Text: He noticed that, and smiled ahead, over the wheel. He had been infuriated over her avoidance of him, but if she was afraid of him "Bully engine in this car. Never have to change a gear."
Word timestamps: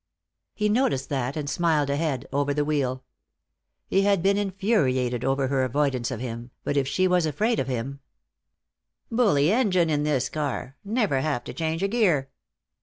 He 0.55 0.67
noticed 0.67 1.09
that, 1.09 1.37
and 1.37 1.47
smiled 1.47 1.91
ahead, 1.91 2.25
over 2.33 2.55
the 2.55 2.65
wheel. 2.65 3.03
He 3.85 4.01
had 4.01 4.23
been 4.23 4.35
infuriated 4.35 5.23
over 5.23 5.47
her 5.49 5.63
avoidance 5.63 6.09
of 6.09 6.19
him, 6.19 6.49
but 6.63 6.75
if 6.75 6.87
she 6.87 7.07
was 7.07 7.27
afraid 7.27 7.59
of 7.59 7.67
him 7.67 7.99
"Bully 9.11 9.51
engine 9.51 9.91
in 9.91 10.01
this 10.01 10.27
car. 10.27 10.75
Never 10.83 11.21
have 11.21 11.43
to 11.43 11.53
change 11.53 11.83
a 11.83 11.87
gear." 11.87 12.31